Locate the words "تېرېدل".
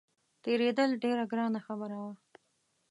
0.43-0.89